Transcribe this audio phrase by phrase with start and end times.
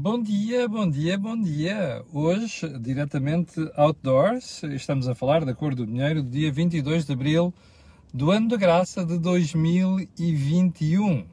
[0.00, 2.04] Bom dia, bom dia, bom dia.
[2.12, 7.52] Hoje, diretamente outdoors, estamos a falar da cor do dinheiro do dia 22 de abril
[8.14, 11.26] do ano da graça de 2021.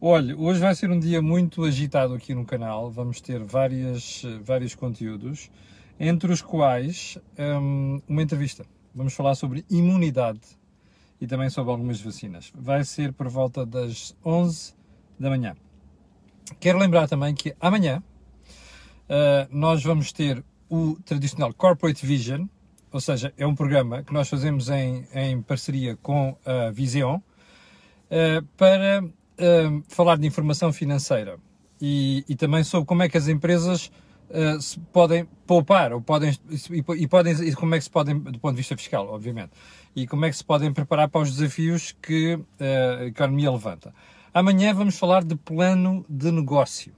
[0.00, 2.90] Olha, hoje vai ser um dia muito agitado aqui no canal.
[2.90, 5.48] Vamos ter várias, vários conteúdos,
[5.98, 8.66] entre os quais um, uma entrevista.
[8.92, 10.40] Vamos falar sobre imunidade
[11.20, 12.52] e também sobre algumas vacinas.
[12.56, 14.74] Vai ser por volta das 11
[15.16, 15.54] da manhã.
[16.60, 18.02] Quero lembrar também que amanhã
[19.08, 22.46] uh, nós vamos ter o tradicional Corporate Vision,
[22.92, 28.42] ou seja, é um programa que nós fazemos em, em parceria com a Vision uh,
[28.56, 31.38] para uh, falar de informação financeira
[31.80, 33.90] e, e, também sobre como é que as empresas
[34.58, 38.38] se podem poupar ou podem, e, e, podem, e como é que se podem, do
[38.38, 39.52] ponto de vista fiscal, obviamente,
[39.94, 43.94] e como é que se podem preparar para os desafios que a economia levanta.
[44.34, 46.92] Amanhã vamos falar de plano de negócio.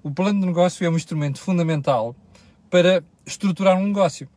[0.00, 2.14] O plano de negócio é um instrumento fundamental
[2.70, 4.28] para estruturar um negócio.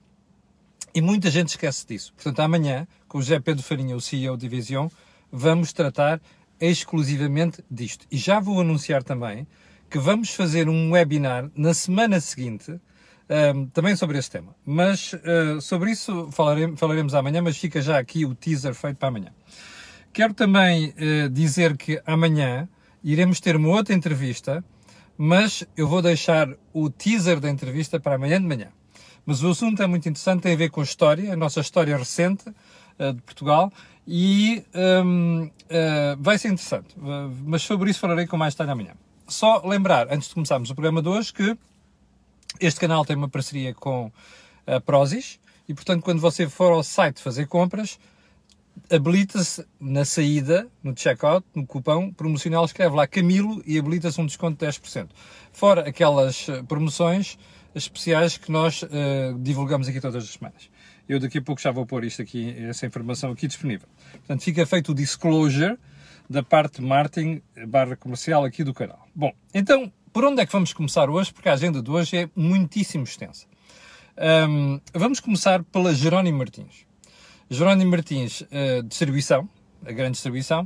[0.92, 2.12] E muita gente esquece disso.
[2.16, 4.88] Portanto, amanhã, com o José Pedro Farinha, o CEO de Division,
[5.32, 6.20] vamos tratar
[6.60, 8.08] exclusivamente disto.
[8.12, 9.46] E já vou anunciar também
[9.88, 12.72] que vamos fazer um webinar na semana seguinte
[13.54, 14.56] um, também sobre este tema.
[14.66, 19.32] Mas uh, sobre isso falaremos amanhã, mas fica já aqui o teaser feito para amanhã.
[20.14, 22.68] Quero também uh, dizer que amanhã
[23.02, 24.64] iremos ter uma outra entrevista,
[25.18, 28.68] mas eu vou deixar o teaser da entrevista para amanhã de manhã.
[29.26, 31.96] Mas o assunto é muito interessante, tem a ver com a história, a nossa história
[31.96, 33.72] recente uh, de Portugal,
[34.06, 36.96] e um, uh, eh, vai ser interessante.
[37.46, 38.94] mas sobre isso falarei com mais detalhe amanhã.
[39.28, 41.56] Só lembrar, antes de começarmos o programa de hoje, que
[42.60, 44.12] este canal tem uma parceria com
[44.66, 48.00] a Prozis, e portanto, quando você for ao site fazer compras,
[48.90, 54.66] habilita-se na saída, no checkout, no cupão promocional, escreve lá Camilo e habilita-se um desconto
[54.66, 55.10] de 10%.
[55.52, 57.38] Fora aquelas eh, promoções
[57.74, 58.88] especiais que nós uh,
[59.40, 60.70] divulgamos aqui todas as semanas.
[61.08, 63.88] Eu daqui a pouco já vou pôr isto aqui, essa informação aqui disponível.
[64.12, 65.78] Portanto, fica feito o disclosure
[66.30, 69.08] da parte marketing barra comercial aqui do canal.
[69.16, 71.32] Bom, então, por onde é que vamos começar hoje?
[71.34, 73.46] Porque a agenda de hoje é muitíssimo extensa.
[74.50, 76.86] Um, vamos começar pela Jerónimo Martins.
[77.54, 79.50] Jerónimo Martins uh, Distribuição,
[79.86, 80.66] a grande distribuição,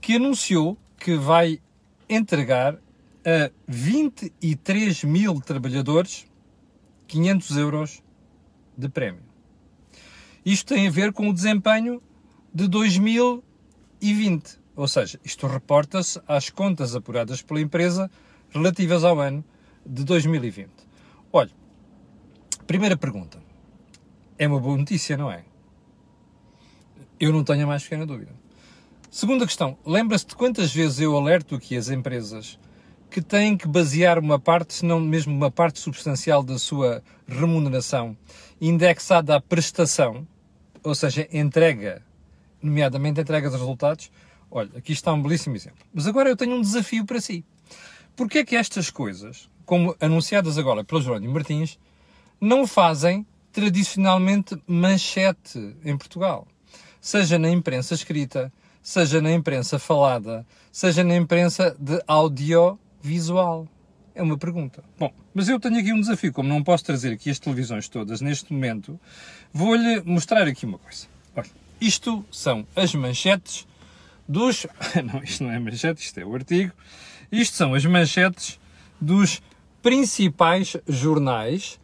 [0.00, 1.60] que anunciou que vai
[2.08, 2.74] entregar
[3.24, 6.28] a 23 mil trabalhadores
[7.08, 8.00] 500 euros
[8.78, 9.24] de prémio.
[10.46, 12.00] Isto tem a ver com o desempenho
[12.54, 18.08] de 2020, ou seja, isto reporta-se às contas apuradas pela empresa
[18.50, 19.44] relativas ao ano
[19.84, 20.70] de 2020.
[21.32, 21.50] Olha,
[22.68, 23.42] primeira pergunta.
[24.38, 25.49] É uma boa notícia, não é?
[27.20, 28.32] Eu não tenho a mais pequena dúvida.
[29.10, 32.58] Segunda questão, lembra-se de quantas vezes eu alerto aqui as empresas
[33.10, 38.16] que têm que basear uma parte, se não mesmo uma parte substancial da sua remuneração,
[38.58, 40.26] indexada à prestação,
[40.82, 42.02] ou seja, entrega,
[42.62, 44.10] nomeadamente entrega de resultados?
[44.50, 45.84] Olha, aqui está um belíssimo exemplo.
[45.92, 47.44] Mas agora eu tenho um desafio para si.
[48.16, 51.78] Porquê é que estas coisas, como anunciadas agora pelo Jerónimo Martins,
[52.40, 56.48] não fazem tradicionalmente manchete em Portugal?
[57.00, 58.52] Seja na imprensa escrita,
[58.82, 63.66] seja na imprensa falada, seja na imprensa de audiovisual?
[64.14, 64.82] É uma pergunta.
[64.98, 66.32] Bom, mas eu tenho aqui um desafio.
[66.32, 68.98] Como não posso trazer aqui as televisões todas neste momento,
[69.52, 71.06] vou-lhe mostrar aqui uma coisa.
[71.34, 71.48] Olha,
[71.80, 73.66] isto são as manchetes
[74.28, 74.66] dos.
[75.02, 76.72] Não, isto não é manchete, isto é o artigo.
[77.32, 78.60] Isto são as manchetes
[79.00, 79.42] dos
[79.82, 81.80] principais jornais,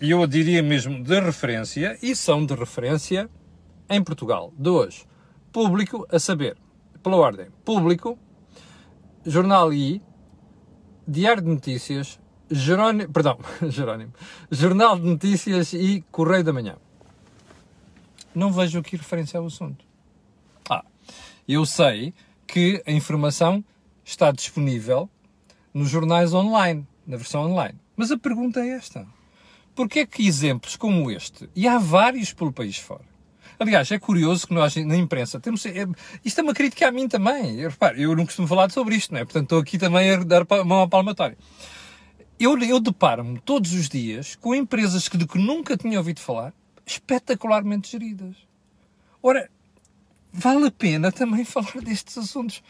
[0.00, 3.28] e eu diria mesmo de referência, e são de referência
[3.88, 5.04] em Portugal hoje.
[5.52, 6.56] Público, a saber,
[7.02, 8.18] pela ordem, Público,
[9.24, 10.02] Jornal I,
[11.06, 12.18] Diário de Notícias,
[12.50, 14.12] Jerónimo, perdão, Jerónimo,
[14.50, 16.76] Jornal de Notícias e Correio da Manhã.
[18.34, 19.84] Não vejo aqui referência ao assunto.
[20.68, 20.84] Ah,
[21.46, 22.12] eu sei
[22.46, 23.64] que a informação
[24.04, 25.08] está disponível
[25.72, 27.78] nos jornais online, na versão online.
[27.96, 29.06] Mas a pergunta é esta.
[29.74, 33.04] Porquê é que exemplos como este, e há vários pelo país fora,
[33.58, 35.64] Aliás, é curioso que nós na imprensa temos.
[35.66, 35.86] É,
[36.24, 37.60] isto é uma crítica a mim também.
[37.60, 39.24] Eu, repare, eu não costumo falar sobre isto, não é?
[39.24, 41.36] Portanto, estou aqui também a dar mão palmatória.
[42.38, 46.52] Eu, eu deparo-me todos os dias com empresas que de que nunca tinha ouvido falar,
[46.84, 48.34] espetacularmente geridas.
[49.22, 49.48] Ora,
[50.32, 52.62] vale a pena também falar destes assuntos.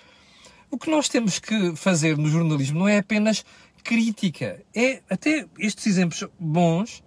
[0.70, 3.44] O que nós temos que fazer no jornalismo não é apenas
[3.82, 7.02] crítica, é até estes exemplos bons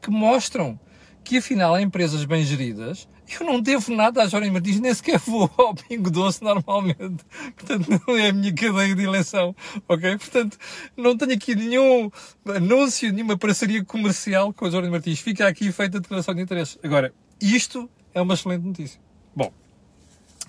[0.00, 0.80] que mostram
[1.22, 3.06] que afinal há empresas bem geridas
[3.38, 7.24] Eu não devo nada à Jorge Martins, nem sequer vou ao Pingo Doce normalmente.
[7.56, 9.54] Portanto, não é a minha cadeia de eleição,
[9.88, 10.18] ok?
[10.18, 10.58] Portanto,
[10.96, 12.10] não tenho aqui nenhum
[12.46, 15.20] anúncio, nenhuma parceria comercial com a Jorge Martins.
[15.20, 16.78] Fica aqui feita a declaração de interesses.
[16.82, 19.00] Agora, isto é uma excelente notícia.
[19.34, 19.52] Bom,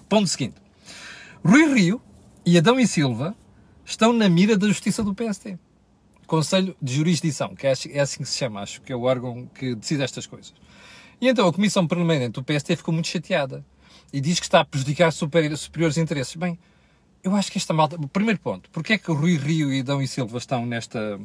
[0.09, 0.55] ponto seguinte.
[1.43, 2.01] Rui Rio
[2.45, 3.35] e Adão e Silva
[3.85, 5.57] estão na mira da justiça do PST.
[6.25, 9.75] Conselho de Jurisdição, que é assim que se chama, acho que é o órgão que
[9.75, 10.53] decide estas coisas.
[11.19, 13.65] E então a Comissão Permanente do PST ficou muito chateada
[14.11, 16.35] e diz que está a prejudicar super, superiores interesses.
[16.35, 16.57] Bem,
[17.23, 17.97] eu acho que esta malta.
[18.11, 21.19] Primeiro ponto, porque é que Rui Rio e Dão e Silva estão nesta.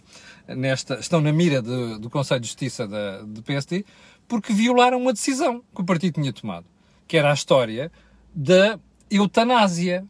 [0.46, 3.84] nesta estão na mira de, do Conselho de Justiça da, do PST?
[4.28, 6.66] Porque violaram uma decisão que o partido tinha tomado,
[7.06, 7.90] que era a história
[8.32, 8.78] da
[9.10, 10.06] eutanásia.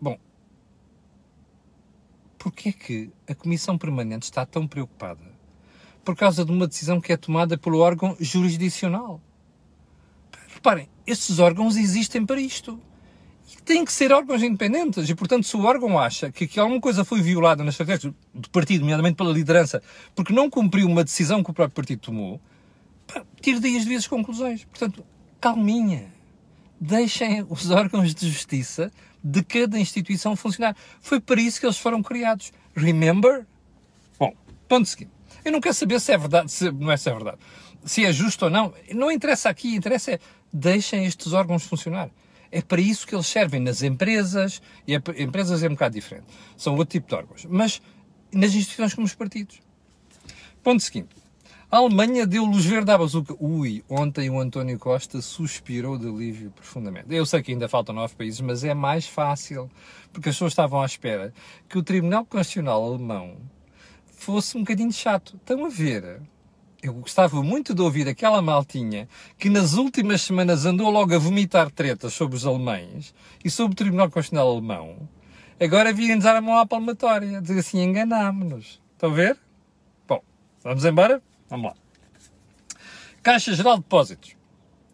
[0.00, 0.16] Bom,
[2.38, 5.31] porquê é que a Comissão Permanente está tão preocupada
[6.04, 9.20] por causa de uma decisão que é tomada pelo órgão jurisdicional.
[10.54, 12.80] Reparem, estes órgãos existem para isto.
[13.52, 15.08] E têm que ser órgãos independentes.
[15.08, 18.50] E, portanto, se o órgão acha que, que alguma coisa foi violada nas estratégias do
[18.50, 19.82] partido, nomeadamente pela liderança,
[20.14, 22.40] porque não cumpriu uma decisão que o próprio partido tomou,
[23.06, 24.64] pá, tire daí as devidas conclusões.
[24.64, 25.04] Portanto,
[25.40, 26.12] calminha.
[26.80, 28.90] Deixem os órgãos de justiça
[29.22, 30.76] de cada instituição funcionar.
[31.00, 32.52] Foi para isso que eles foram criados.
[32.74, 33.46] Remember?
[34.18, 34.34] Bom,
[34.68, 35.10] ponto seguinte.
[35.44, 37.38] Eu não quero saber se é verdade, se não é se é verdade,
[37.84, 38.72] se é justo ou não.
[38.94, 40.18] Não interessa aqui, interessa é
[40.52, 42.10] deixem estes órgãos funcionar.
[42.50, 46.26] É para isso que eles servem nas empresas, e a, empresas é um bocado diferente.
[46.56, 47.46] São outro tipo de órgãos.
[47.48, 47.80] Mas
[48.30, 49.60] nas instituições como os partidos.
[50.62, 51.22] Ponto seguinte.
[51.70, 53.34] A Alemanha deu luz verde à bazuca.
[53.40, 57.06] Ui, ontem o António Costa suspirou de alívio profundamente.
[57.08, 59.70] Eu sei que ainda faltam nove países, mas é mais fácil,
[60.12, 61.32] porque as pessoas estavam à espera
[61.70, 63.38] que o Tribunal Constitucional alemão
[64.22, 65.36] fosse um bocadinho chato.
[65.36, 66.20] Estão a ver?
[66.80, 71.70] Eu gostava muito de ouvir aquela maltinha que nas últimas semanas andou logo a vomitar
[71.70, 73.12] tretas sobre os alemães
[73.44, 75.08] e sobre o Tribunal Constitucional Alemão.
[75.60, 78.80] Agora virem-nos dar a mão à palmatória, dizer assim, enganámos-nos.
[78.92, 79.38] Estão a ver?
[80.06, 80.22] Bom,
[80.62, 81.20] vamos embora?
[81.48, 81.74] Vamos lá.
[83.22, 84.36] Caixa Geral de Depósitos.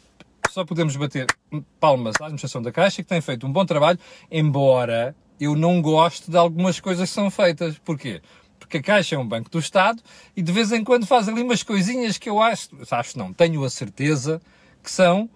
[0.52, 1.26] só podemos bater
[1.80, 3.98] palmas à administração da Caixa, que tem feito um bom trabalho,
[4.30, 7.80] embora eu não goste de algumas coisas que são feitas.
[7.80, 8.22] Porquê?
[8.60, 10.04] Porque a Caixa é um banco do Estado
[10.38, 13.64] e de vez em quando faz ali umas coisinhas que eu acho, acho não, tenho
[13.64, 14.40] a certeza
[14.84, 15.28] que são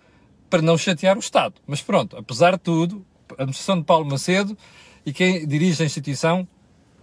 [0.48, 1.56] para não chatear o Estado.
[1.66, 3.04] Mas pronto, apesar de tudo,
[3.34, 4.58] administração de Paulo Macedo
[5.06, 6.48] e quem dirige a instituição,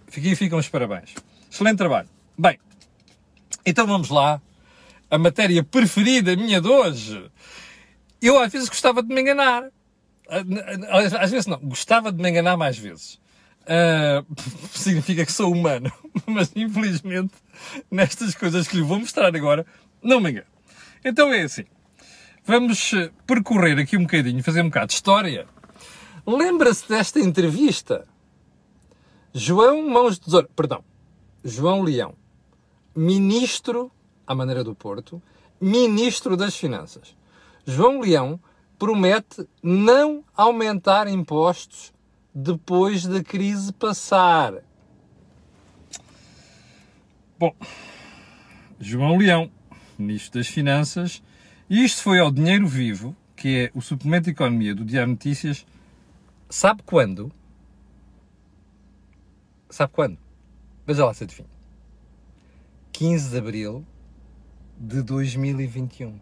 [0.07, 1.15] aqui ficam os parabéns.
[1.49, 2.09] Excelente trabalho.
[2.37, 2.59] Bem,
[3.65, 4.41] então vamos lá.
[5.09, 7.31] A matéria preferida minha de hoje.
[8.21, 9.69] Eu às vezes gostava de me enganar.
[11.19, 13.19] Às vezes não, gostava de me enganar mais vezes.
[13.63, 14.25] Uh,
[14.73, 15.91] significa que sou humano.
[16.25, 17.33] Mas infelizmente,
[17.89, 19.65] nestas coisas que lhe vou mostrar agora,
[20.01, 20.47] não me engano.
[21.05, 21.65] Então é assim.
[22.45, 22.91] Vamos
[23.25, 25.47] percorrer aqui um bocadinho, fazer um bocado de história
[26.25, 28.07] Lembra-se desta entrevista?
[29.33, 30.83] João Mãos de Tesouro, perdão,
[31.43, 32.15] João Leão,
[32.95, 33.91] ministro,
[34.25, 35.21] à maneira do Porto,
[35.59, 37.15] ministro das Finanças.
[37.65, 38.39] João Leão
[38.79, 41.91] promete não aumentar impostos
[42.33, 44.63] depois da crise passar.
[47.37, 47.53] Bom,
[48.79, 49.51] João Leão,
[49.97, 51.21] ministro das Finanças,
[51.69, 55.65] e isto foi ao Dinheiro Vivo, que é o suplemento de economia do Diário Notícias,
[56.53, 57.31] Sabe quando?
[59.71, 60.19] Sabe quando?
[60.85, 61.49] Veja lá se adivinha.
[62.91, 63.87] 15 de Abril
[64.77, 66.19] de 2021.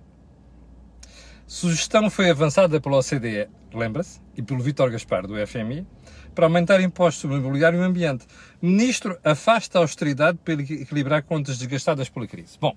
[1.45, 5.85] Sugestão foi avançada pela OCDE, lembra-se, e pelo Vítor Gaspar, do FMI,
[6.33, 8.25] para aumentar impostos sobre o imobiliário e o ambiente.
[8.61, 12.57] Ministro afasta a austeridade para equilibrar contas desgastadas pela crise.
[12.57, 12.73] Bom,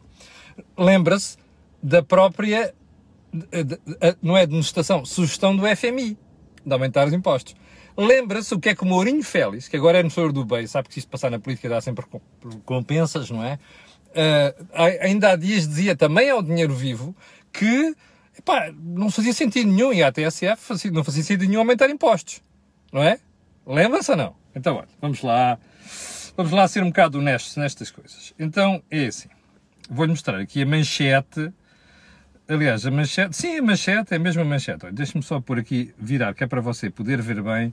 [0.77, 1.39] lembra-se
[1.81, 2.75] da própria,
[4.21, 6.19] não é demonstração, sugestão do FMI,
[6.65, 7.55] de aumentar os impostos.
[7.97, 10.89] Lembra-se o que é que o Mourinho Félix, que agora é administrador do BEI, sabe
[10.89, 12.05] que isto passar na política dá sempre
[12.65, 13.59] compensas, não é?
[14.11, 17.17] Uh, ainda há dias dizia também ao dinheiro vivo
[17.53, 17.95] que
[18.39, 22.41] epá, não fazia sentido nenhum e a TSF não fazia sentido nenhum aumentar impostos,
[22.93, 23.19] não é?
[23.67, 24.37] Lembra-se ou não?
[24.55, 25.59] Então, olha, vamos lá,
[26.37, 28.35] vamos lá ser um bocado honestos nestas coisas.
[28.39, 29.29] Então, é assim,
[29.89, 31.53] vou-lhe mostrar aqui a manchete,
[32.49, 36.35] aliás, a manchete, sim, a manchete é a mesma manchete, deixe-me só por aqui virar,
[36.35, 37.69] que é para você poder ver bem,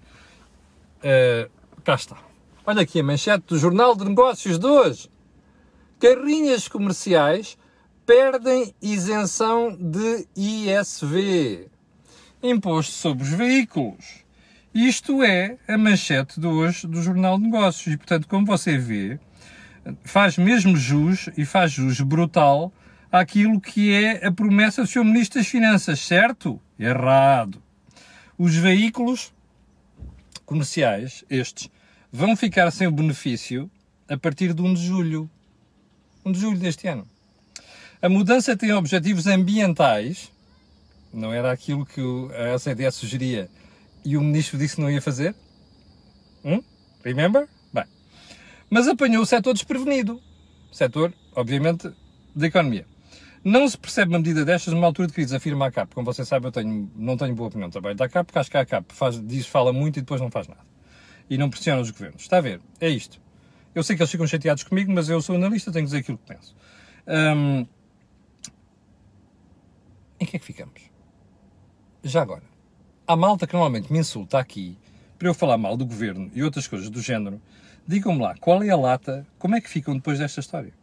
[0.99, 1.51] uh,
[1.83, 2.17] cá está.
[2.65, 5.09] Olha aqui a manchete do Jornal de Negócios de hoje.
[5.99, 7.57] Carrinhas comerciais
[8.05, 11.67] perdem isenção de ISV.
[12.41, 14.23] Imposto sobre os veículos.
[14.73, 17.93] Isto é a manchete de hoje do Jornal de Negócios.
[17.93, 19.19] E, portanto, como você vê,
[20.03, 22.71] faz mesmo jus e faz jus brutal
[23.11, 25.03] àquilo que é a promessa do Sr.
[25.03, 26.59] Ministro das Finanças, certo?
[26.79, 27.61] Errado.
[28.37, 29.33] Os veículos
[30.45, 31.69] comerciais, estes,
[32.11, 33.69] vão ficar sem o benefício
[34.09, 35.29] a partir de 1 de julho.
[36.25, 37.07] 1 de julho deste ano.
[38.01, 40.31] A mudança tem objetivos ambientais,
[41.13, 42.01] não era aquilo que
[42.33, 43.49] a LCDS sugeria
[44.03, 45.35] e o ministro disse que não ia fazer?
[46.43, 46.63] Hum?
[47.03, 47.47] Remember?
[47.71, 47.85] Bem.
[48.69, 50.21] Mas apanhou o setor desprevenido.
[50.71, 51.91] Setor, obviamente,
[52.35, 52.85] da economia.
[53.43, 55.93] Não se percebe uma medida destas numa altura de crise, afirma a CAP.
[55.95, 58.57] Como você sabe, eu tenho, não tenho boa opinião também da CAP, porque acho que
[58.57, 60.61] a CAP faz, diz, fala muito e depois não faz nada.
[61.29, 62.21] E não pressiona os governos.
[62.21, 62.61] Está a ver?
[62.79, 63.19] É isto.
[63.73, 66.17] Eu sei que eles ficam chateados comigo, mas eu sou analista, tenho que dizer aquilo
[66.17, 66.55] que penso.
[67.07, 67.65] Hum,
[70.19, 70.81] em que é que ficamos?
[72.03, 72.51] Já agora
[73.11, 74.77] a malta que normalmente me insulta aqui
[75.19, 77.41] para eu falar mal do governo e outras coisas do género,
[77.85, 80.73] digam-me lá, qual é a lata, como é que ficam depois desta história?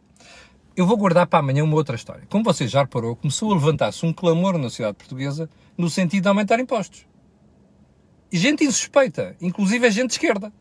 [0.75, 2.25] Eu vou guardar para amanhã uma outra história.
[2.29, 6.29] Como você já reparou, começou a levantar-se um clamor na sociedade portuguesa no sentido de
[6.29, 7.05] aumentar impostos.
[8.31, 10.53] E gente insuspeita, inclusive é gente de esquerda.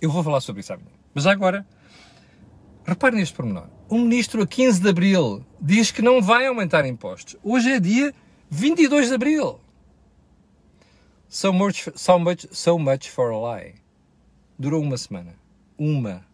[0.00, 0.90] Eu vou falar sobre isso amanhã.
[1.14, 1.66] Mas agora,
[2.84, 3.68] repare neste pormenor.
[3.88, 7.36] O ministro, a 15 de abril, diz que não vai aumentar impostos.
[7.42, 8.14] Hoje é dia
[8.50, 9.60] 22 de abril.
[11.28, 13.74] So much, so much, so much for a lie.
[14.58, 15.34] Durou uma semana.
[15.76, 16.26] Uma.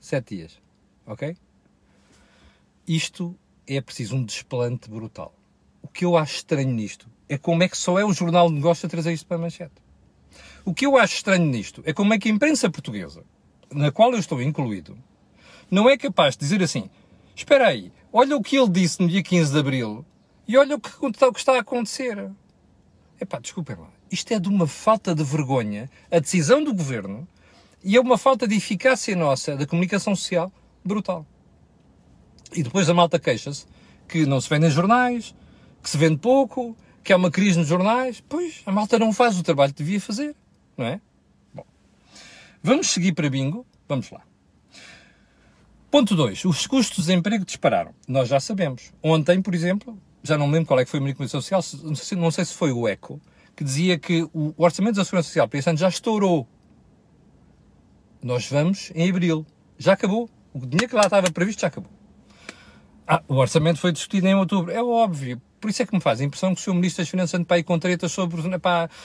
[0.00, 0.60] Sete dias.
[1.06, 1.36] Ok?
[2.86, 5.32] Isto é preciso um desplante brutal.
[5.80, 8.54] O que eu acho estranho nisto é como é que só é o Jornal de
[8.56, 9.74] Negócios a trazer isto para a manchete.
[10.64, 13.24] O que eu acho estranho nisto é como é que a imprensa portuguesa,
[13.70, 14.98] na qual eu estou incluído,
[15.70, 16.90] não é capaz de dizer assim:
[17.36, 20.04] espera aí, olha o que ele disse no dia 15 de Abril
[20.46, 22.30] e olha o que está a acontecer.
[23.20, 23.88] Epá, desculpem lá.
[24.10, 27.26] Isto é de uma falta de vergonha, a decisão do governo,
[27.82, 30.52] e é uma falta de eficácia nossa da comunicação social
[30.84, 31.24] brutal.
[32.54, 33.66] E depois a malta queixa-se
[34.08, 35.34] que não se vende em jornais,
[35.82, 38.22] que se vende pouco, que há uma crise nos jornais.
[38.28, 40.34] Pois, a malta não faz o trabalho que devia fazer,
[40.76, 41.00] não é?
[41.54, 41.64] Bom,
[42.62, 43.66] vamos seguir para bingo.
[43.88, 44.22] Vamos lá.
[45.90, 46.46] Ponto 2.
[46.46, 47.94] Os custos de desemprego dispararam.
[48.08, 48.92] Nós já sabemos.
[49.02, 52.18] Ontem, por exemplo, já não lembro qual é que foi a comunicação social, não sei,
[52.18, 53.20] não sei se foi o ECO,
[53.54, 56.48] que dizia que o orçamento da Segurança Social para este ano já estourou.
[58.22, 59.44] Nós vamos em abril.
[59.76, 60.30] Já acabou.
[60.54, 61.90] O dinheiro que lá estava previsto já acabou.
[63.14, 64.72] Ah, o orçamento foi discutido em outubro.
[64.72, 65.38] É óbvio.
[65.60, 66.72] Por isso é que me faz a impressão que o Sr.
[66.72, 68.40] Ministro das Finanças anda para aí com tretas sobre,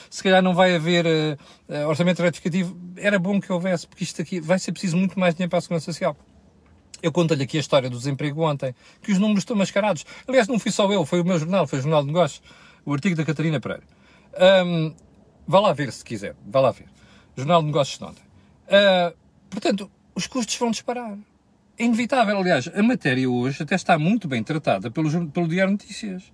[0.08, 2.74] se calhar não vai haver uh, orçamento retificativo.
[2.96, 5.60] Era bom que houvesse, porque isto aqui vai ser preciso muito mais dinheiro para a
[5.60, 6.16] Segurança Social.
[7.02, 10.06] Eu conto-lhe aqui a história do desemprego ontem, que os números estão mascarados.
[10.26, 12.42] Aliás, não fui só eu, foi o meu jornal, foi o Jornal de Negócios,
[12.86, 13.84] o artigo da Catarina Pereira.
[14.64, 14.94] Um,
[15.46, 16.86] vá lá ver se quiser, vá lá ver.
[17.36, 18.22] Jornal de Negócios de ontem.
[18.68, 19.14] Uh,
[19.50, 21.14] portanto, os custos vão disparar.
[21.78, 22.38] É inevitável.
[22.38, 26.24] Aliás, a matéria hoje até está muito bem tratada pelo, pelo Diário Notícias.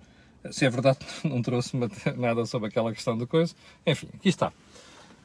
[0.51, 1.77] Se é verdade, não trouxe
[2.17, 3.53] nada sobre aquela questão da coisa.
[3.85, 4.51] Enfim, aqui está.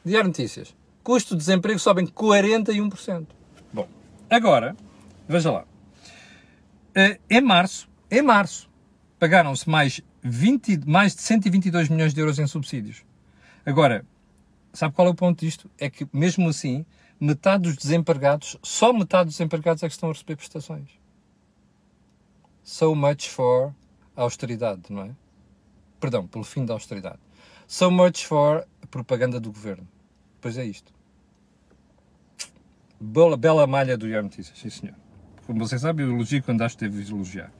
[0.05, 0.75] Diário Notícias.
[1.03, 3.25] Custo de desemprego sobem 41%.
[3.73, 3.87] Bom,
[4.29, 4.75] agora,
[5.31, 5.65] Veja lá.
[6.93, 8.69] Eh, em março, em março,
[9.17, 13.05] pagaram-se mais, 20, mais de 122 milhões de euros em subsídios.
[13.65, 14.05] Agora,
[14.73, 15.71] sabe qual é o ponto disto?
[15.79, 16.85] É que, mesmo assim,
[17.21, 20.89] metade dos desempregados, só metade dos desempregados é que estão a receber prestações.
[22.63, 23.73] So much for
[24.15, 25.11] austeridade, não é?
[25.99, 27.19] Perdão, pelo fim da austeridade.
[27.67, 29.87] So much for propaganda do governo.
[30.41, 30.91] Pois é isto.
[32.99, 34.95] Bela, bela malha do Iar Notícias, sim senhor
[35.51, 37.51] como você sabe, eu elogio quando acho que devo elogiar.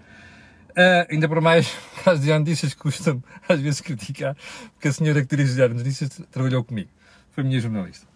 [0.69, 1.69] Uh, ainda por mais,
[2.03, 4.35] causa de notícias custam às vezes criticar,
[4.73, 6.89] porque a senhora que dirige as notícias trabalhou comigo.
[7.31, 8.07] Foi minha jornalista.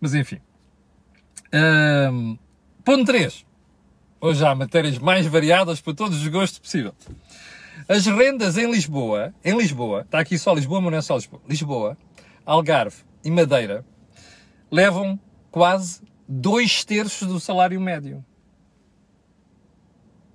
[0.00, 0.40] Mas enfim.
[1.52, 2.38] Uh,
[2.84, 3.44] ponto 3.
[4.20, 6.94] Hoje há matérias mais variadas para todos os gostos possível.
[7.88, 11.42] As rendas em Lisboa, em Lisboa, está aqui só Lisboa, mas não é só Lisboa.
[11.48, 11.98] Lisboa,
[12.44, 13.84] Algarve e Madeira
[14.70, 15.18] levam
[15.50, 18.24] quase dois terços do salário médio.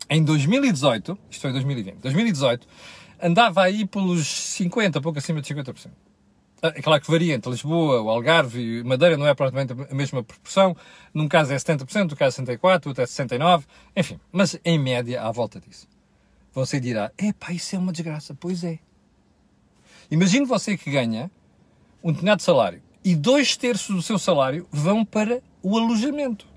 [0.09, 2.67] Em 2018, isto foi 2020, 2018,
[3.21, 5.89] andava aí pelos 50, pouco acima de 50%.
[6.65, 9.93] Ah, é claro que varia entre Lisboa, o Algarve e Madeira, não é praticamente a
[9.93, 10.75] mesma proporção.
[11.13, 14.19] Num caso é 70%, no caso é 64%, outro é 69%, enfim.
[14.31, 15.87] Mas em média, à volta disso.
[16.53, 18.33] Você dirá, epá, isso é uma desgraça.
[18.33, 18.79] Pois é.
[20.09, 21.29] Imagine você que ganha
[22.03, 26.47] um determinado salário e dois terços do seu salário vão para o alojamento.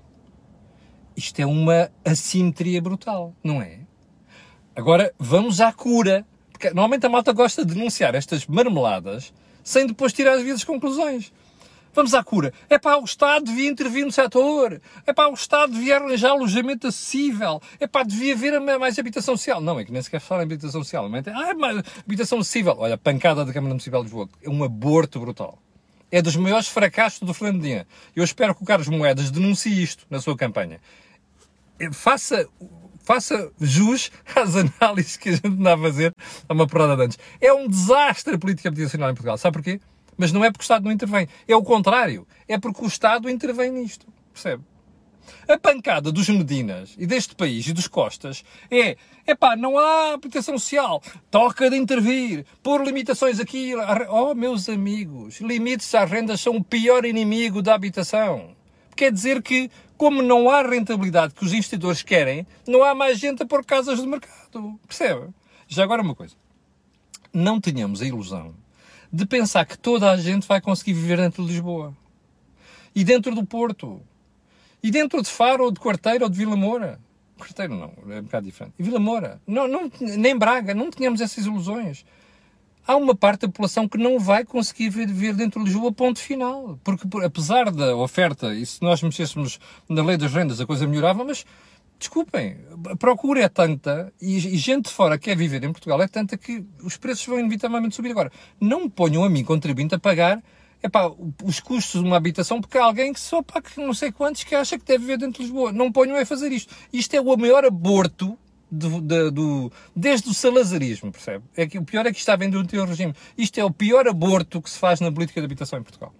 [1.15, 3.81] Isto é uma assimetria brutal, não é?
[4.75, 6.25] Agora vamos à cura.
[6.63, 9.33] Normalmente a malta gosta de denunciar estas marmeladas
[9.69, 11.31] sem depois tirar as devidas conclusões.
[11.93, 12.51] Vamos à cura.
[12.67, 14.81] É pá, o Estado devia intervir no setor.
[15.05, 17.61] É pá, o Estado devia arranjar alojamento acessível.
[17.79, 19.61] É pá, devia haver mais habitação social.
[19.61, 21.05] Não, é que nem sequer falar em habitação social.
[21.05, 22.75] Ah, mas habitação acessível.
[22.79, 24.27] Olha, pancada da Câmara Municipal de Lisboa.
[24.41, 25.59] É um aborto brutal.
[26.11, 27.85] É dos maiores fracassos do Dia.
[28.15, 30.79] Eu espero que o Carlos Moedas denuncie isto na sua campanha.
[31.79, 32.47] É, faça
[33.09, 36.13] faça jus às análises que a gente anda a fazer
[36.47, 37.17] a uma porrada de antes.
[37.41, 39.35] É um desastre a política habitacional em Portugal.
[39.35, 39.81] Sabe porquê?
[40.15, 41.27] Mas não é porque o Estado não intervém.
[41.47, 42.27] É o contrário.
[42.47, 44.05] É porque o Estado intervém nisto.
[44.31, 44.63] Percebe?
[45.47, 50.17] A pancada dos Medinas e deste país e dos Costas é, é pá, não há
[50.19, 51.01] proteção social,
[51.31, 53.73] toca de intervir, pôr limitações aqui.
[54.09, 58.58] Oh, meus amigos, limites às rendas são o pior inimigo da habitação.
[58.99, 63.41] Quer dizer que, como não há rentabilidade que os investidores querem, não há mais gente
[63.41, 64.77] a pôr casas no mercado.
[64.85, 65.29] Percebe?
[65.69, 66.35] Já agora uma coisa.
[67.31, 68.53] Não tenhamos a ilusão
[69.09, 71.95] de pensar que toda a gente vai conseguir viver dentro de Lisboa.
[72.93, 74.01] E dentro do Porto.
[74.83, 76.99] E dentro de Faro, ou de Quarteiro, ou de Vila Moura.
[77.37, 78.73] Quarteiro não, é um bocado diferente.
[78.77, 79.41] E Vila Moura.
[79.47, 82.03] Não, não, nem Braga, não tínhamos essas ilusões.
[82.89, 86.79] Há uma parte da população que não vai conseguir viver dentro de Lisboa, ponto final.
[86.83, 91.23] Porque, apesar da oferta, e se nós mexêssemos na lei das rendas, a coisa melhorava,
[91.23, 91.45] mas
[91.99, 92.57] desculpem,
[92.89, 96.07] a procura é tanta e, e, gente de fora que quer viver em Portugal é
[96.07, 98.09] tanta que os preços vão inevitavelmente subir.
[98.09, 100.41] Agora, não ponham a mim, contribuinte, a pagar
[100.81, 101.11] epá,
[101.43, 104.55] os custos de uma habitação porque há alguém que só paga não sei quantos que
[104.55, 105.71] acha que deve viver dentro de Lisboa.
[105.71, 106.73] Não ponham a fazer isto.
[106.91, 108.35] Isto é o maior aborto
[108.71, 111.43] do, desde o salazarismo, percebe?
[111.55, 113.13] É que o pior é que está vendo do anterior regime.
[113.37, 116.13] Isto é o pior aborto que se faz na política de habitação em Portugal.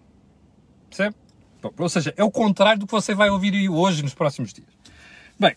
[0.90, 1.16] Percebe?
[1.62, 4.70] Bom, ou seja, é o contrário do que você vai ouvir hoje, nos próximos dias.
[5.40, 5.56] Bem,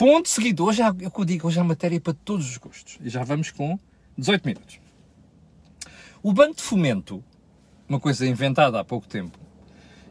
[0.00, 0.64] Ponto seguido.
[0.64, 2.96] Hoje há, é eu digo, hoje há matéria para todos os gostos.
[3.02, 3.78] E já vamos com
[4.16, 4.80] 18 minutos.
[6.22, 7.22] O Banco de Fomento,
[7.86, 9.38] uma coisa inventada há pouco tempo,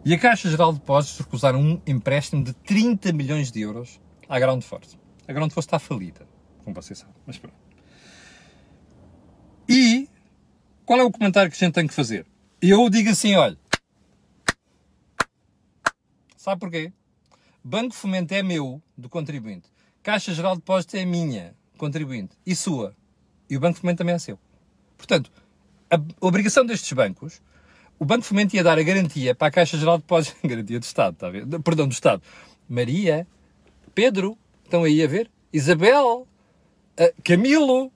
[0.05, 4.39] e a Caixa Geral de Depósitos recusaram um empréstimo de 30 milhões de euros à
[4.39, 4.95] Ground Force.
[5.29, 6.27] A Force está falida,
[6.63, 7.55] como você sabe, mas pronto.
[9.67, 10.09] E
[10.85, 12.25] qual é o comentário que a gente tem que fazer?
[12.59, 13.57] Eu digo assim, olha,
[16.35, 16.91] sabe porquê?
[17.63, 19.69] Banco Fomento é meu, do contribuinte.
[20.01, 22.95] Caixa Geral de Depósitos é minha, contribuinte, e sua.
[23.47, 24.39] E o Banco Fomento também é seu.
[24.97, 25.31] Portanto,
[25.91, 27.39] a obrigação destes bancos,
[27.99, 30.83] o Banco Fomento ia dar a garantia para a Caixa Geral de Depósitos, garantia do
[30.83, 31.45] Estado, está a ver?
[31.63, 32.23] Perdão, do Estado.
[32.67, 33.27] Maria,
[33.93, 34.35] Pedro,
[34.69, 35.29] estão aí a ver?
[35.51, 36.27] Isabel,
[37.23, 37.91] Camilo,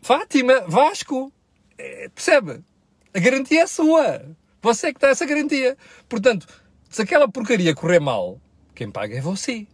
[0.00, 1.32] Fátima, Vasco.
[1.76, 2.64] É, percebe?
[3.12, 4.24] A garantia é sua.
[4.62, 5.76] Você é que dá essa garantia.
[6.08, 6.46] Portanto,
[6.88, 8.40] se aquela porcaria correr mal,
[8.74, 9.66] quem paga é você.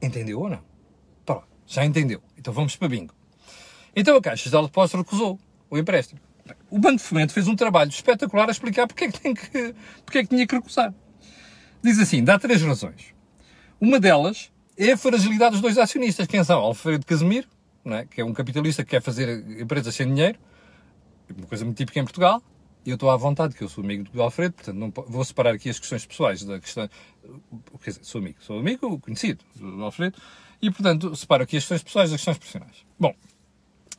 [0.00, 0.68] Entendeu ou não?
[1.68, 2.22] Já entendeu?
[2.36, 3.14] Então vamos para bingo.
[3.94, 6.18] Então a Caixa de Depósitos recusou o empréstimo.
[6.70, 9.74] O Banco de Fomento fez um trabalho espetacular a explicar porque é que, tem que,
[10.02, 10.94] porque é que tinha que recusar.
[11.82, 13.14] Diz assim, dá três razões.
[13.78, 16.26] Uma delas é a fragilidade dos dois acionistas.
[16.26, 16.60] Quem são?
[16.60, 17.48] Alfredo Casemiro,
[17.86, 18.04] é?
[18.04, 20.38] que é um capitalista que quer fazer empresas sem dinheiro,
[21.36, 22.42] uma coisa muito típica em Portugal,
[22.86, 25.54] e eu estou à vontade, que eu sou amigo do Alfredo, portanto não vou separar
[25.54, 26.88] aqui as questões pessoais da questão.
[27.82, 30.16] Quer dizer, sou amigo, sou amigo conhecido do Alfredo,
[30.62, 32.84] e, portanto, separo aqui as questões pessoais das questões profissionais.
[32.98, 33.14] Bom,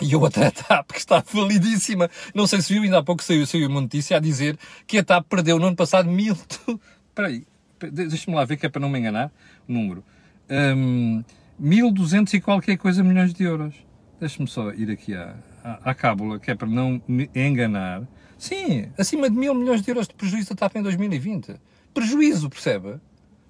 [0.01, 2.09] e a outra TAP, que está validíssima.
[2.33, 5.03] Não sei se viu, ainda há pouco saiu, saiu uma notícia a dizer que a
[5.03, 6.33] TAP perdeu no ano passado mil...
[6.33, 7.45] Espera aí,
[7.91, 9.31] deixa-me lá ver que é para não me enganar
[9.67, 10.03] o número.
[10.49, 11.23] Um,
[11.61, 13.75] 1.200 e qualquer coisa milhões de euros.
[14.19, 18.07] Deixa-me só ir aqui à, à, à cábula, que é para não me enganar.
[18.37, 21.55] Sim, acima de mil milhões de euros de prejuízo da TAP em 2020.
[21.93, 22.99] Prejuízo, percebe?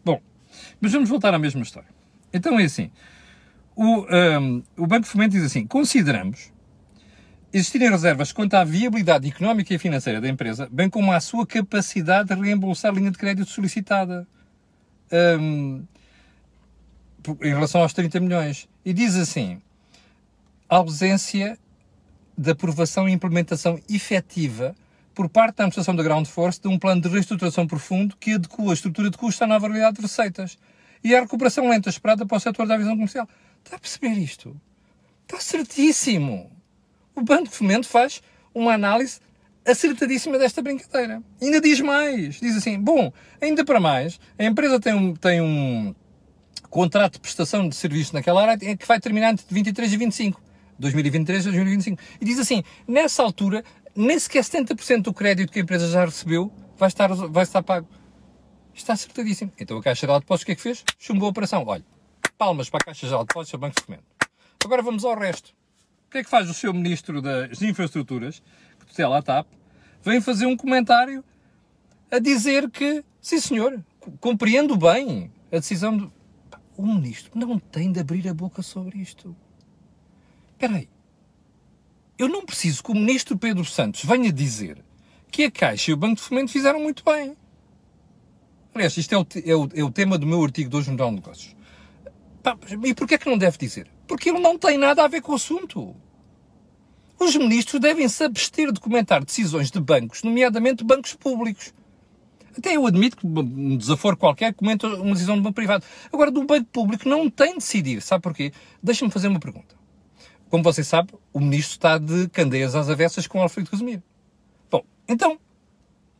[0.03, 0.21] Bom,
[0.81, 1.89] mas vamos voltar à mesma história.
[2.33, 2.91] Então é assim.
[3.75, 4.05] O,
[4.39, 6.51] um, o Banco de Fomento diz assim: consideramos
[7.51, 12.29] existirem reservas quanto à viabilidade económica e financeira da empresa, bem como à sua capacidade
[12.29, 14.27] de reembolsar a linha de crédito solicitada.
[15.11, 15.83] Um,
[17.41, 18.67] em relação aos 30 milhões.
[18.85, 19.61] E diz assim:
[20.67, 21.57] ausência
[22.37, 24.75] de aprovação e implementação efetiva
[25.13, 28.69] por parte da administração da Ground Force de um plano de reestruturação profundo que adequa
[28.69, 30.57] a estrutura de custos à nova realidade de receitas
[31.03, 33.27] e a recuperação lenta esperada para o setor da aviação comercial.
[33.63, 34.55] Está a perceber isto?
[35.23, 36.49] Está certíssimo.
[37.15, 38.21] O Banco de Fomento faz
[38.53, 39.19] uma análise
[39.65, 41.21] acertadíssima desta brincadeira.
[41.41, 42.39] Ainda diz mais.
[42.39, 43.11] Diz assim, bom,
[43.41, 45.93] ainda para mais, a empresa tem um, tem um
[46.69, 50.41] contrato de prestação de serviço naquela área que vai terminar entre 23 e 25.
[50.77, 52.01] 2023 e 2025.
[52.21, 53.63] E diz assim, nessa altura,
[53.95, 57.87] nem sequer 70% do crédito que a empresa já recebeu vai estar, vai estar pago.
[58.73, 59.51] Está acertadíssimo.
[59.59, 60.85] Então a Caixa de Depósitos o que é que fez?
[60.97, 61.65] Chumbou a operação.
[61.67, 61.83] Olha,
[62.37, 64.03] palmas para a Caixa de Depósitos e Banco de Fomento.
[64.63, 65.53] Agora vamos ao resto.
[66.07, 68.41] O que é que faz o seu Ministro das Infraestruturas,
[68.79, 69.47] que tutela a TAP,
[70.01, 71.23] vem fazer um comentário
[72.09, 73.83] a dizer que, sim senhor,
[74.19, 76.11] compreendo bem a decisão.
[76.79, 79.35] O Ministro não tem de abrir a boca sobre isto.
[80.53, 80.87] Espera aí.
[82.17, 84.81] Eu não preciso que o Ministro Pedro Santos venha dizer
[85.29, 87.35] que a Caixa e o Banco de Fomento fizeram muito bem.
[88.73, 90.97] Aliás, isto é o, é o, é o tema do meu artigo de hoje no
[90.97, 91.55] Jornal de Negócios.
[92.85, 93.91] E porquê é que não deve dizer?
[94.07, 95.93] Porque ele não tem nada a ver com o assunto.
[97.19, 101.73] Os ministros devem se abster de comentar decisões de bancos, nomeadamente bancos públicos.
[102.57, 105.83] Até eu admito que um desaforo qualquer comenta uma decisão de banco privado.
[106.11, 108.01] Agora, do banco público não tem de decidir.
[108.01, 108.51] Sabe porquê?
[108.81, 109.75] Deixa-me fazer uma pergunta.
[110.49, 114.01] Como você sabe, o ministro está de candeias às avessas com Alfredo Casimiro.
[114.69, 115.39] Bom, então,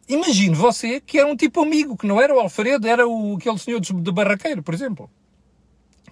[0.08, 3.58] imagine você que era um tipo amigo, que não era o Alfredo, era o, aquele
[3.58, 5.10] senhor de Barraqueiro, por exemplo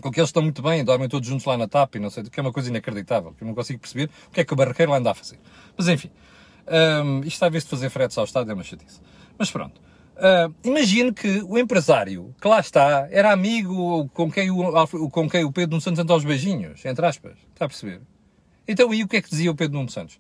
[0.01, 2.23] com que eles estão muito bem, dormem todos juntos lá na TAP e não sei,
[2.23, 4.55] que é uma coisa inacreditável, que eu não consigo perceber o que é que o
[4.55, 5.39] barraqueiro lá anda a fazer.
[5.75, 6.11] Mas enfim,
[7.03, 8.99] um, isto à vez de fazer fretes ao Estado é uma chatice.
[9.37, 9.79] Mas pronto.
[10.17, 15.45] Uh, imagine que o empresário que lá está era amigo com quem o, com quem
[15.45, 17.37] o Pedro Nuno Santos anda aos beijinhos, entre aspas.
[17.53, 18.01] Está a perceber?
[18.67, 20.19] Então, e o que é que dizia o Pedro Nuno Santos?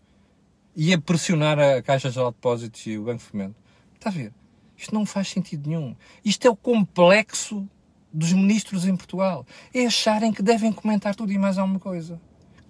[0.75, 3.55] Ia pressionar a Caixa Geral de Depósitos e o Banco Fomento.
[3.95, 4.31] Está a ver?
[4.77, 5.95] Isto não faz sentido nenhum.
[6.23, 7.67] Isto é o complexo
[8.13, 9.47] dos ministros em Portugal.
[9.73, 12.21] É acharem que devem comentar tudo e mais alguma coisa.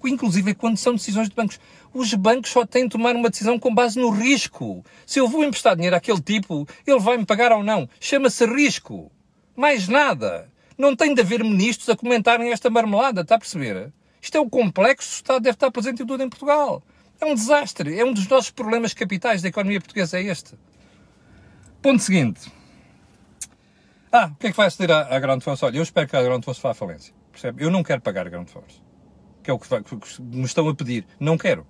[0.05, 1.60] Inclusive quando são decisões de bancos.
[1.93, 4.83] Os bancos só têm de tomar uma decisão com base no risco.
[5.05, 7.89] Se eu vou emprestar dinheiro àquele tipo, ele vai me pagar ou não.
[7.99, 9.12] Chama-se risco.
[9.55, 10.49] Mais nada.
[10.77, 13.91] Não tem de haver ministros a comentarem esta marmelada, está a perceber?
[14.21, 16.83] Isto é o complexo, o Estado deve estar presente em tudo em Portugal.
[17.19, 17.99] É um desastre.
[17.99, 20.53] É um dos nossos problemas capitais da economia portuguesa, é este.
[21.81, 22.51] Ponto seguinte.
[24.12, 25.65] Ah, o que é que vai aceder à, à Ground Force?
[25.65, 27.13] Olha, eu espero que a Ground Force vá à falência.
[27.31, 27.63] Percebe?
[27.63, 28.87] Eu não quero pagar a Ground Force.
[29.47, 31.07] Que é o que, vai, que me estão a pedir.
[31.17, 31.65] Não quero.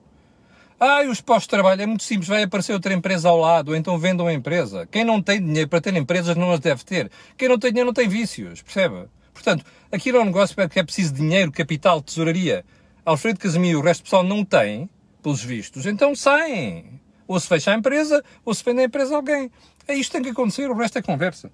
[0.80, 3.76] Ah, os postos de trabalho é muito simples, vai aparecer outra empresa ao lado, ou
[3.76, 4.88] então vendam a empresa.
[4.88, 7.12] Quem não tem dinheiro para ter empresas não as deve ter.
[7.38, 9.06] Quem não tem dinheiro não tem vícios, percebe?
[9.32, 12.66] Portanto, aquilo é um negócio que é preciso dinheiro, capital, tesouraria.
[13.06, 14.90] Alfredo Casimiro e o resto do pessoal não tem,
[15.22, 17.00] pelos vistos, então saem.
[17.28, 19.52] Ou se fecha a empresa, ou se vende a empresa a alguém.
[19.88, 21.52] É isto que tem que acontecer, o resto é conversa.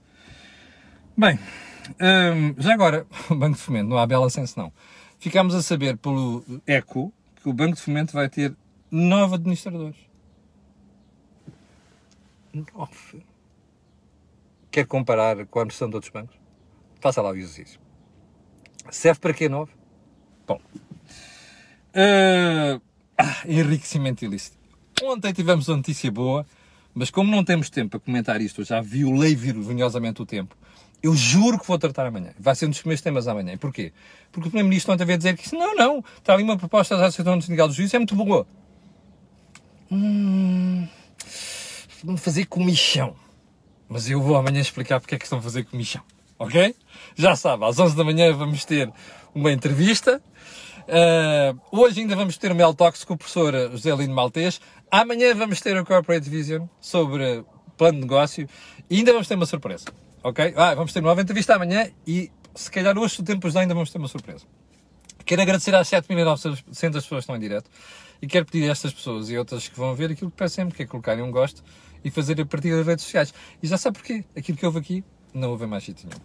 [1.18, 1.38] Bem,
[2.00, 4.72] hum, já agora, Banco de Fomento, não há bela senso não.
[5.24, 8.54] Ficámos a saber pelo ECO que o Banco de Fomento vai ter
[8.92, 9.96] nove administradores.
[12.54, 13.26] Nove?
[14.70, 16.36] Quer comparar com a administração de outros bancos?
[17.00, 17.80] Faça lá o exercício.
[18.92, 19.72] Serve para quê nove?
[20.46, 20.60] Bom.
[21.96, 22.82] Uh,
[23.18, 24.58] ah, enriquecimento ilícito.
[25.02, 26.46] Ontem tivemos uma notícia boa,
[26.94, 30.54] mas como não temos tempo para comentar isto, eu já violei vergonhosamente o tempo.
[31.04, 32.32] Eu juro que vou tratar amanhã.
[32.40, 33.58] Vai ser um dos primeiros temas amanhã.
[33.58, 33.92] Porquê?
[34.32, 37.42] Porque o Primeiro-Ministro ontem veio dizer que não, não, está ali uma proposta da Associação
[37.42, 38.48] Sindical do Juízo, é muito boa.
[39.92, 40.88] Hum,
[42.02, 43.16] vamos fazer comichão.
[43.90, 46.02] Mas eu vou amanhã explicar porque é que estão a fazer comichão.
[46.40, 46.74] Ok?
[47.16, 48.90] Já sabe, às 11 da manhã vamos ter
[49.36, 50.22] uma entrevista.
[50.84, 54.62] Uh, hoje ainda vamos ter o Mel com o professor José Lino Maltês.
[54.90, 57.44] Amanhã vamos ter o Corporate Vision sobre
[57.78, 58.48] plano de negócio.
[58.90, 59.86] E ainda vamos ter uma surpresa.
[60.24, 60.54] Ok?
[60.56, 63.74] Ah, vamos ter uma nova entrevista amanhã e se calhar hoje, se o tempo ainda
[63.74, 64.46] vamos ter uma surpresa.
[65.26, 67.70] Quero agradecer às 7.900 pessoas que estão em direto
[68.22, 70.76] e quero pedir a estas pessoas e outras que vão ver aquilo que peço sempre,
[70.76, 71.62] que é colocarem um gosto
[72.04, 73.34] e fazer a partir das redes sociais.
[73.62, 74.24] E já sabe porquê?
[74.36, 76.22] Aquilo que houve aqui, não houve mais sítio nenhum.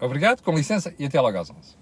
[0.00, 1.81] Obrigado, com licença e até logo às 11.